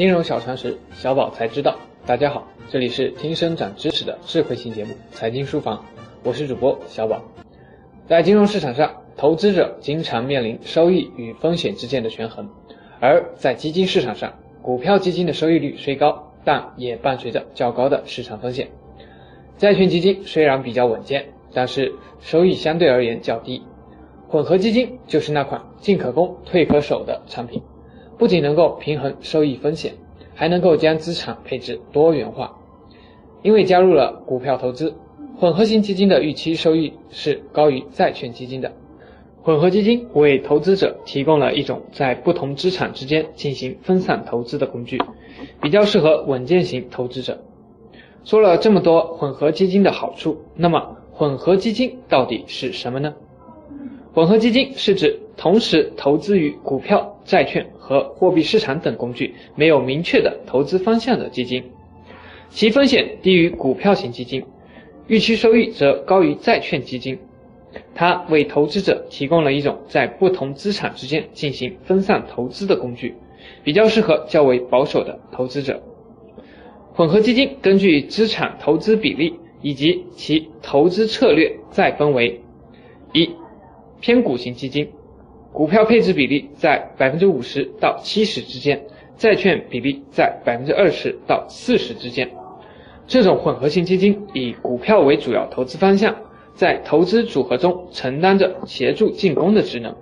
[0.00, 1.76] 金融小常识，小宝才知道。
[2.06, 5.76] 大家好，这里是听生长知识的智慧型节目《财经书房》，
[6.24, 7.22] 我是主播小宝。
[8.06, 12.46] 在金融市场上，投资者经常面临收益与风险之间的权衡；
[12.98, 14.32] 而在基金市场上，
[14.62, 18.70] 股票基金的收益率虽高，但也伴随着较高的市场风险。
[19.58, 23.62] 债券基金虽然比较稳健，但是收益相对而言较低。
[24.28, 27.60] 混合基金就是那款进可攻退可守的产品。
[28.20, 29.94] 不仅能够平衡收益风险，
[30.34, 32.54] 还能够将资产配置多元化。
[33.42, 34.94] 因为加入了股票投资，
[35.38, 38.70] 混合型基金的预期收益是高于债券基金的。
[39.42, 44.98] 混合基金为投资者提供了一种在不同资产之间进行分散投资的工具，
[45.62, 47.38] 比较适合稳健型投资者。
[48.24, 53.14] 说了这么多混合基金的好处，那么混合基金到底是什么呢？
[54.12, 61.64] 混合基金是指同时投资于股票、债券和货币市场等工具，没有明确的投资方向的基金，
[62.50, 64.44] 其风险低于股票型基金，
[65.06, 67.18] 预期收益则高于债券基金。
[67.94, 73.14] 它为投资者提供了一种在不同资产之间进行分散投资的工具，
[73.64, 75.82] 比较适合较为保守的投资者。
[76.92, 82.42] 混合基金根据资产投资比例以及其投资策略再分为
[83.14, 83.30] 一。
[84.02, 84.88] 偏股型基金，
[85.52, 88.84] 股票配置比例在百分之五十到七十之间，
[89.16, 92.30] 债券比例在百分之二十到四十之间。
[93.06, 96.14] 这种混合型基金以股票为主要投资方向，
[96.54, 99.94] 在投资组合中承担着协助进攻的职能。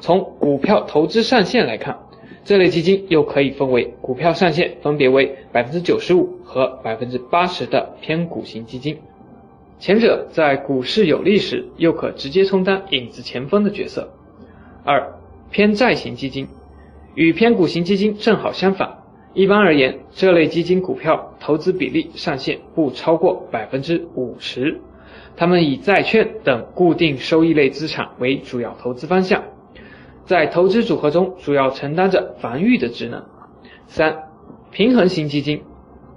[0.00, 1.96] 从股票投资上限来看，
[2.44, 8.98] 这类基金又可以分为股票上限分别为百分之九十五和百分之八十的偏股型基金。
[9.78, 14.12] 前者在股市有利时，又可直接充当影子前锋的角色。
[14.86, 15.14] 二
[15.50, 16.46] 偏债型基金
[17.16, 18.98] 与偏股型基金正好相反。
[19.34, 24.80] 一般而言，这类基金股票投资比例上限不超过百分之五十。
[25.36, 29.42] 他们以债券等固定收益类资产为主要投资方向，
[30.24, 33.24] 在投资组合中主要承担着防御的职能。
[33.88, 34.30] 三
[34.70, 35.62] 平衡型基金，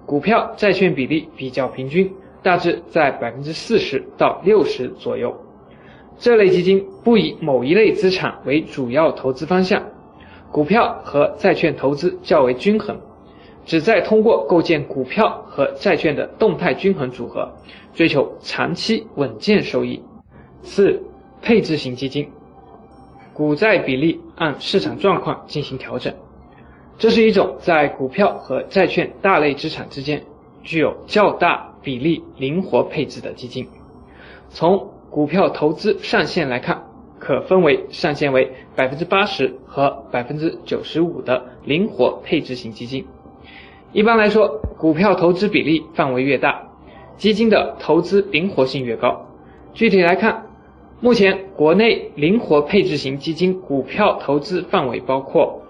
[0.06, 2.13] 股票债券比例比较平均。
[2.41, 5.35] 大致在百分之四十到六十左右。
[6.19, 9.81] 这类基金不以某一类资产为主要投资方向，
[10.52, 13.00] 股票和债券投资较为均衡，
[13.66, 17.50] 旨在通过构建股票和债券的动态均衡组合，
[17.94, 20.02] 追求长期稳健收益。
[20.62, 21.02] 四、
[21.41, 22.29] 配置型基金，
[23.34, 26.13] 股债比例按市场状况进行调整，
[26.97, 30.22] 这是一种在股票和债券大类资产之间
[30.63, 31.68] 具有较大。
[31.81, 33.66] 比例灵活配置的基金，
[34.50, 36.84] 从股票投资上限来看，
[37.18, 43.06] 可分为上限为百分之八十和百分之九十五的灵活配置型基金。
[43.92, 46.70] 一般来说，股票投资比例范围越大，
[47.18, 49.25] 基金的投资灵活性越高。
[49.74, 50.46] 具体来看，
[51.02, 55.62] 目前国内灵活配置型基金股票投资范围包括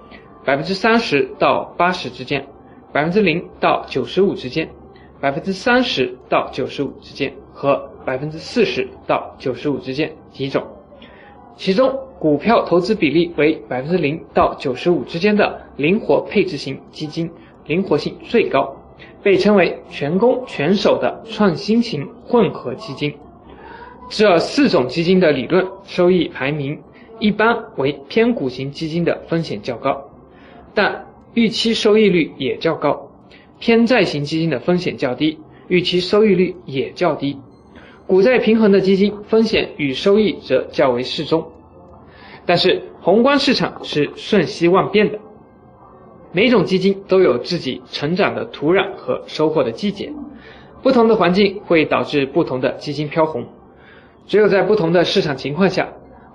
[0.43, 2.45] 百分之三十到八十之间，
[2.91, 4.69] 百分之零到九十五之间。
[5.21, 10.63] 百分之三十到九十五之间和百分之四十到九十五之间几种，
[11.55, 17.29] 其中股票投资比例为百分之零到九十五之间的灵活配置型基金，
[17.65, 18.75] 灵活性最高，
[19.23, 23.13] 被称为全攻全守的创新型混合基金。
[24.09, 26.81] 这四种基金的理论收益排名
[27.19, 30.09] 一般为偏股型基金的风险较高，
[30.73, 31.05] 但
[31.35, 33.07] 预期收益率也较高。
[33.59, 37.37] 偏债型基金的风险较低，预期收益率也较低。
[38.09, 41.51] 股债平衡的基金风险与收益则较为适中。
[42.43, 45.19] 但是宏观市场是瞬息万变的，
[46.31, 50.11] 每种基金都有自己成长的土壤和收获的季节，
[50.81, 53.45] 不同的环境会导致不同的基金飘红。
[54.25, 55.89] 只有在不同的市场情况下，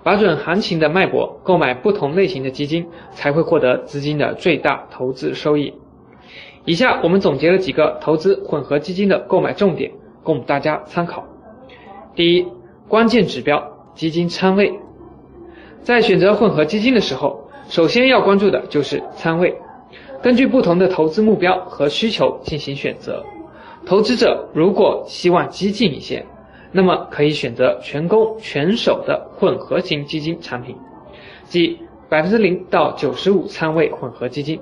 [0.04, 5.74] 把准行情的脉搏，购买不同类型的基金，才会获得资金的最大投资收益。
[6.66, 9.90] 以下我们总结了几个投资混合基金的购买重点，
[10.22, 11.26] 供大家参考。
[12.14, 12.46] 第一，
[12.88, 13.60] 关键指标
[13.94, 14.72] 基金仓位。
[15.82, 19.56] 在选择混合基金的时候，首先要关注的就是仓位。
[20.22, 23.24] 根据不同的投资目标和需求进行选择。
[23.84, 26.24] 投资者如果希望激进一些，
[26.72, 30.76] 那么可以选择全攻全守的混合型基金产品，
[31.44, 31.78] 即
[32.08, 34.60] 百分之零到九十五仓位混合基金。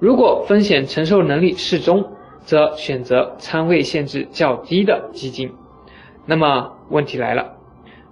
[0.00, 2.04] 如果风险承受能力适中，
[2.44, 5.52] 则选择仓位限制较低的基金。
[6.26, 7.56] 那么问题来了，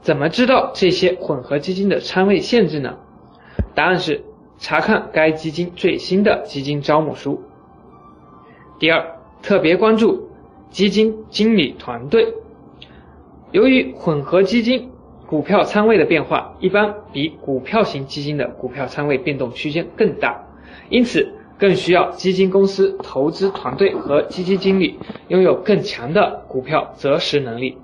[0.01, 2.97] 怎么知道这些混合基金的仓位限制呢？
[3.75, 4.23] 答案是
[4.59, 7.43] 查看该基金最新的基金招募书，
[8.79, 9.05] 第二，
[9.43, 10.31] 特别关注
[10.71, 12.33] 基金经理团队。
[13.51, 14.91] 由于混合基金
[15.27, 20.45] 股票仓位的变化一般比股票型基金的股票仓位变动区间更大，
[20.89, 21.29] 因此
[21.59, 27.79] 更需要基金公司投资团队和基金经理拥有更强的股票择时能力。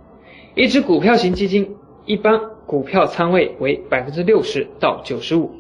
[0.55, 1.77] 一只股票型基金
[2.07, 5.51] 一般股票仓位为百分之六十到九十五，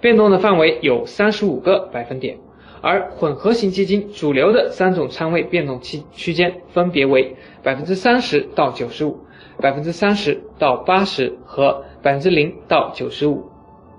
[0.00, 2.38] 变动的范围有三十五个百分点。
[2.80, 9.20] 而混合型基金主流的三种仓位变动期区间分别为百分之三十到九十五、
[9.60, 13.44] 百分之三十到八十和百分之零到九十五，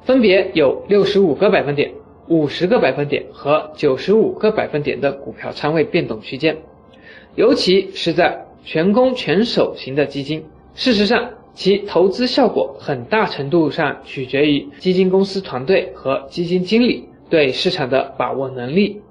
[0.02, 1.94] 分别有六十五个百分点、
[2.28, 6.58] 五十个百分点和九十五个百分点的股票仓位变动区间。
[7.36, 17.10] 尤其是在全攻全守型的基金，事实上其投资效果很大程度上取决于基金公司团队和基金经理。
[17.30, 19.02] 对市场的把握能力，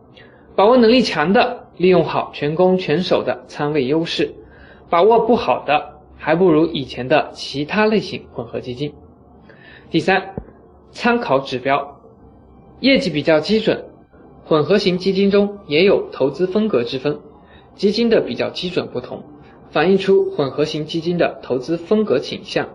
[0.55, 4.29] 把握能力强的，利用好全攻全守的仓位优势；
[4.89, 8.93] 把握不好的，还不如以前的其他类型混合基金。
[9.91, 10.37] 第三，
[10.93, 12.01] 参考指标，
[12.79, 13.87] 业绩比较基准。
[14.45, 17.19] 混合型基金中也有投资风格之分，
[17.75, 19.25] 基金的比较基准不同，
[19.73, 22.69] 反映出混合型基金的投资风格倾向、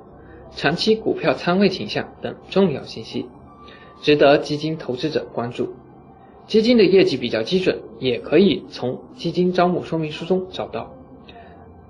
[0.52, 3.28] 长期股票仓位倾向等重要信息。
[4.02, 5.74] 值得基金投资者关注。
[6.48, 10.94] 基金的业绩比较基准，也可以从基金招募说明书中找到。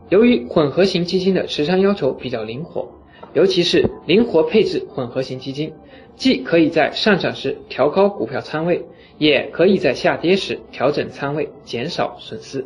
[0.10, 2.90] 由于混合型基金的持仓要求比较灵活，
[3.34, 5.74] 尤其是灵活配置混合型基金，
[6.16, 8.86] 既可以在上涨时调高股票仓位，
[9.18, 12.66] 也可以在下跌时调整仓位，减少损失。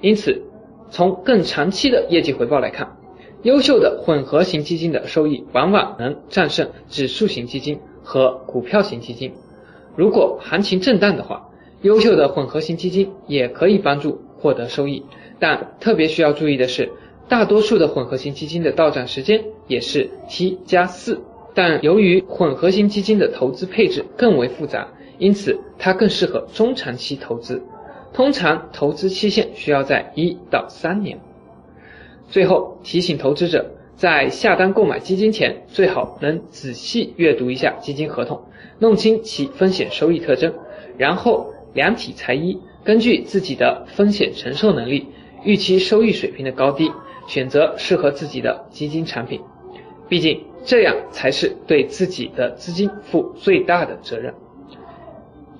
[0.00, 0.42] 因此，
[0.90, 2.96] 从更长期的业绩回报来看，
[3.42, 7.80] 优秀的混合型基金的收益往往能战胜指数型基金。
[8.06, 9.32] 和股票型基金，
[9.96, 11.48] 如果行情震荡的话，
[11.80, 15.02] 优秀的混合型基金也可以帮助获得收益。
[15.38, 16.92] 但特别需要注意的是，
[17.30, 21.22] 大多数的混合型基金的到账时间也是 T 加四，
[21.54, 27.62] 但由于混合型基金的投资配置更为复杂，因此它更适合中长期投资，
[28.14, 31.18] 通常投资期限需要在一到三年。
[32.30, 33.72] 最后提醒投资者。
[33.96, 38.42] 在下单购买基金前，最好能仔细阅读一下基金合同，
[38.80, 40.52] 弄清其风险收益特征，
[40.98, 45.06] 然后量体裁衣，根据自己的风险承受能力、
[45.44, 46.90] 预期收益水平的高低，
[47.28, 49.40] 选择适合自己的基金产品。
[50.08, 54.34] 毕竟这样才是对自己的资金负最大的责任。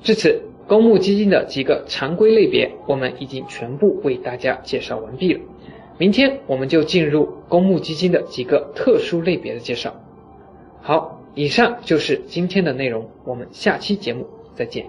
[0.03, 5.41] 至此，公募基金的几个常规类别，我们已经全部为大家介绍完毕了。
[5.99, 9.95] 明天我们就进入公募基金的几个特殊类别的介绍。
[10.81, 14.87] 好，以上就是今天的内容，我们下期节目再见。